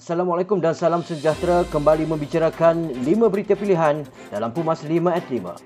[0.00, 4.00] Assalamualaikum dan salam sejahtera kembali membicarakan 5 berita pilihan
[4.32, 5.60] dalam Pumas 5 at 5.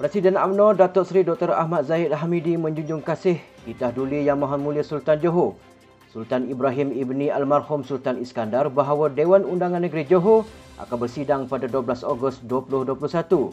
[0.00, 1.52] Presiden UMNO Datuk Seri Dr.
[1.52, 3.36] Ahmad Zahid Hamidi menjunjung kasih
[3.68, 5.60] Titah Duli Yang Maha Mulia Sultan Johor
[6.06, 10.46] Sultan Ibrahim Ibni Almarhum Sultan Iskandar bahawa Dewan Undangan Negeri Johor
[10.78, 13.50] akan bersidang pada 12 Ogos 2021.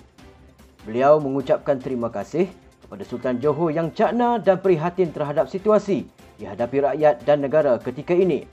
[0.86, 2.46] Beliau mengucapkan terima kasih
[2.86, 6.06] kepada Sultan Johor yang cakna dan prihatin terhadap situasi
[6.38, 8.46] dihadapi rakyat dan negara ketika ini.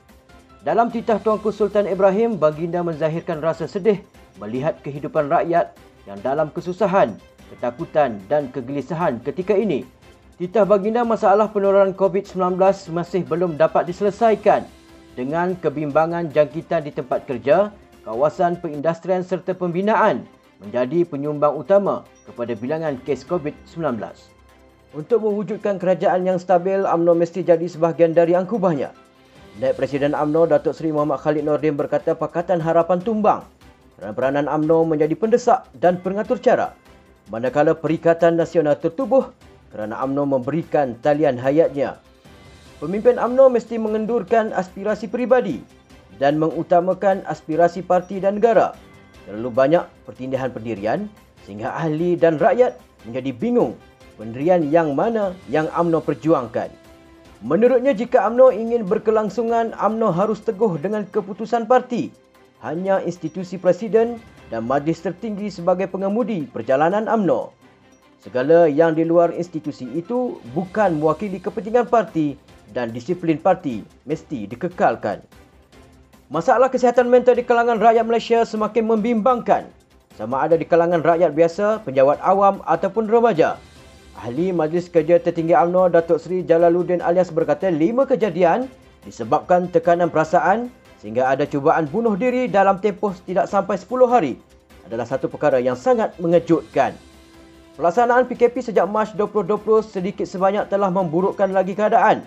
[0.64, 4.00] Dalam titah Tuanku Sultan Ibrahim, baginda menzahirkan rasa sedih
[4.40, 5.76] melihat kehidupan rakyat
[6.08, 7.16] yang dalam kesusahan,
[7.52, 9.84] ketakutan dan kegelisahan ketika ini.
[10.40, 12.56] Titah baginda masalah penularan COVID-19
[12.96, 14.64] masih belum dapat diselesaikan
[15.12, 17.68] dengan kebimbangan jangkitan di tempat kerja,
[18.08, 20.24] kawasan perindustrian serta pembinaan
[20.64, 24.00] menjadi penyumbang utama kepada bilangan kes COVID-19.
[24.96, 28.96] Untuk mewujudkan kerajaan yang stabil, UMNO mesti jadi sebahagian dari angkubahnya.
[29.60, 33.44] Naib Presiden UMNO Datuk Seri Muhammad Khalid Nordin berkata Pakatan Harapan tumbang
[34.00, 36.72] peranan UMNO menjadi pendesak dan pengatur cara
[37.28, 39.28] manakala Perikatan Nasional tertubuh
[39.70, 42.02] kerana UMNO memberikan talian hayatnya.
[42.82, 45.62] Pemimpin UMNO mesti mengendurkan aspirasi peribadi
[46.18, 48.74] dan mengutamakan aspirasi parti dan negara.
[49.24, 51.06] Terlalu banyak pertindahan pendirian
[51.46, 52.76] sehingga ahli dan rakyat
[53.06, 53.72] menjadi bingung
[54.20, 56.68] pendirian yang mana yang UMNO perjuangkan.
[57.40, 62.12] Menurutnya jika UMNO ingin berkelangsungan, UMNO harus teguh dengan keputusan parti.
[62.60, 64.20] Hanya institusi presiden
[64.52, 67.59] dan majlis tertinggi sebagai pengemudi perjalanan UMNO.
[68.20, 72.36] Segala yang di luar institusi itu bukan mewakili kepentingan parti
[72.68, 75.24] dan disiplin parti mesti dikekalkan.
[76.28, 79.64] Masalah kesihatan mental di kalangan rakyat Malaysia semakin membimbangkan.
[80.20, 83.56] Sama ada di kalangan rakyat biasa, penjawat awam ataupun remaja.
[84.20, 88.68] Ahli Majlis Kerja Tertinggi UMNO Datuk Seri Jalaluddin alias berkata lima kejadian
[89.08, 90.68] disebabkan tekanan perasaan
[91.00, 94.36] sehingga ada cubaan bunuh diri dalam tempoh tidak sampai 10 hari
[94.84, 96.92] adalah satu perkara yang sangat mengejutkan.
[97.78, 99.54] Pelaksanaan PKP sejak Mac 2020
[99.86, 102.26] sedikit sebanyak telah memburukkan lagi keadaan.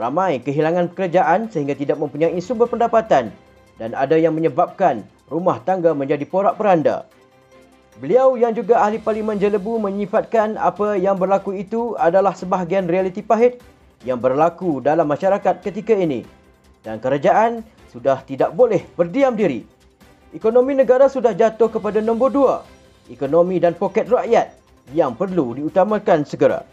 [0.00, 3.28] Ramai kehilangan pekerjaan sehingga tidak mempunyai sumber pendapatan
[3.76, 7.04] dan ada yang menyebabkan rumah tangga menjadi porak-peranda.
[8.00, 13.60] Beliau yang juga ahli Parlimen Jelebu menyifatkan apa yang berlaku itu adalah sebahagian realiti pahit
[14.08, 16.24] yang berlaku dalam masyarakat ketika ini.
[16.80, 17.60] Dan kerajaan
[17.92, 19.68] sudah tidak boleh berdiam diri.
[20.32, 22.56] Ekonomi negara sudah jatuh kepada nombor dua.
[23.12, 24.57] Ekonomi dan poket rakyat
[24.92, 26.64] yang perlu diutamakan segera.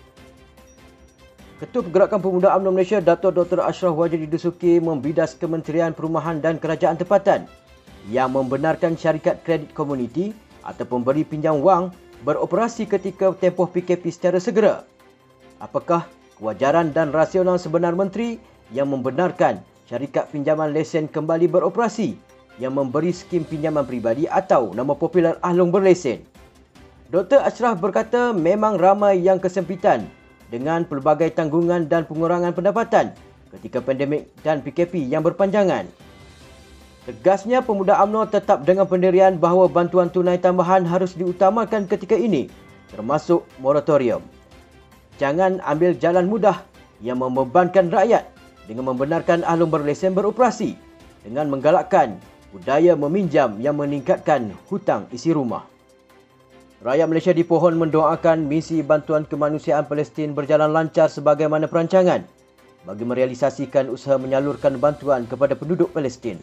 [1.55, 3.63] Ketua Pergerakan Pemuda UMNO Malaysia Dato' Dr.
[3.63, 7.47] Ashraf Wajid Dusuki membidas Kementerian Perumahan dan Kerajaan Tempatan
[8.11, 10.35] yang membenarkan syarikat kredit komuniti
[10.67, 11.95] atau pemberi pinjam wang
[12.27, 14.83] beroperasi ketika tempoh PKP secara segera.
[15.63, 16.03] Apakah
[16.35, 18.35] kewajaran dan rasional sebenar menteri
[18.75, 22.19] yang membenarkan syarikat pinjaman lesen kembali beroperasi
[22.59, 26.34] yang memberi skim pinjaman peribadi atau nama popular Ahlong Berlesen?
[27.15, 27.39] Dr.
[27.47, 30.03] Ashraf berkata memang ramai yang kesempitan
[30.51, 33.15] dengan pelbagai tanggungan dan pengurangan pendapatan
[33.55, 35.87] ketika pandemik dan PKP yang berpanjangan.
[37.07, 42.51] Tegasnya pemuda UMNO tetap dengan pendirian bahawa bantuan tunai tambahan harus diutamakan ketika ini
[42.91, 44.19] termasuk moratorium.
[45.15, 46.67] Jangan ambil jalan mudah
[46.99, 48.27] yang membebankan rakyat
[48.67, 50.75] dengan membenarkan ahlum berlesen beroperasi
[51.23, 52.19] dengan menggalakkan
[52.51, 55.74] budaya meminjam yang meningkatkan hutang isi rumah.
[56.85, 62.21] Rakyat Malaysia dipohon mendoakan misi bantuan kemanusiaan Palestin berjalan lancar sebagaimana perancangan
[62.85, 66.37] bagi merealisasikan usaha menyalurkan bantuan kepada penduduk Palestin.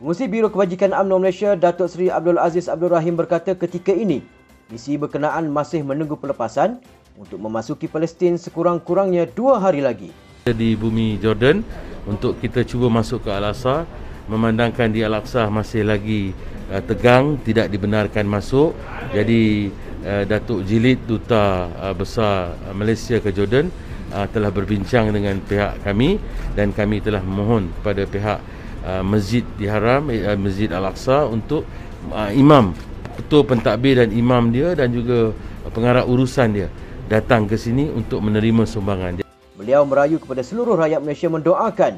[0.00, 4.24] Pengurusi Biro Kebajikan UMNO Malaysia, Datuk Seri Abdul Aziz Abdul Rahim berkata ketika ini,
[4.72, 6.80] misi berkenaan masih menunggu pelepasan
[7.20, 10.08] untuk memasuki Palestin sekurang-kurangnya dua hari lagi.
[10.48, 11.60] Di bumi Jordan
[12.08, 13.84] untuk kita cuba masuk ke Al-Aqsa,
[14.32, 16.32] memandangkan di Al-Aqsa masih lagi
[16.70, 18.76] uh, tegang tidak dibenarkan masuk
[19.12, 19.72] jadi
[20.04, 23.68] uh, Datuk Jilid duta uh, besar Malaysia ke Jordan
[24.12, 26.20] uh, telah berbincang dengan pihak kami
[26.54, 28.38] dan kami telah memohon kepada pihak
[28.84, 31.66] uh, Masjid di Haram uh, Masjid Al-Aqsa untuk
[32.12, 32.76] uh, imam
[33.14, 35.30] ketua pentadbir dan imam dia dan juga
[35.70, 36.68] pengarah urusan dia
[37.06, 39.26] datang ke sini untuk menerima sumbangan dia.
[39.54, 41.94] Beliau merayu kepada seluruh rakyat Malaysia mendoakan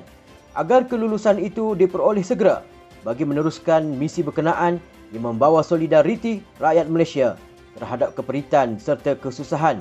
[0.57, 2.61] agar kelulusan itu diperoleh segera
[3.07, 4.83] bagi meneruskan misi berkenaan
[5.15, 7.39] yang membawa solidariti rakyat Malaysia
[7.79, 9.79] terhadap keperitan serta kesusahan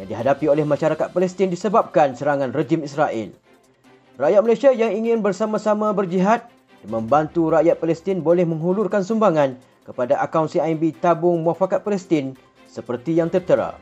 [0.00, 3.36] yang dihadapi oleh masyarakat Palestin disebabkan serangan rejim Israel.
[4.16, 6.48] Rakyat Malaysia yang ingin bersama-sama berjihad
[6.80, 12.32] dan membantu rakyat Palestin boleh menghulurkan sumbangan kepada akaun CIMB tabung muafakat Palestin
[12.64, 13.76] seperti yang tertera.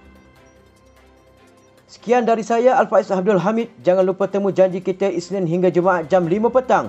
[1.86, 3.68] Sekian dari saya Al-Faiz Abdul Hamid.
[3.84, 6.88] Jangan lupa temu janji kita Isnin hingga Jumaat jam 5 petang.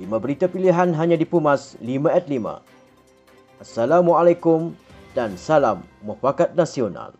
[0.00, 2.64] 5 berita pilihan hanya di Pumas 5 at 5.
[3.60, 4.72] Assalamualaikum
[5.12, 7.12] dan salam muafakat nasional.